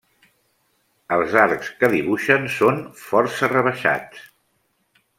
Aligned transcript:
Els 1.17 1.35
arcs 1.41 1.69
que 1.83 1.91
dibuixen 1.93 2.49
són 2.57 2.83
força 3.05 3.51
rebaixats. 3.55 4.29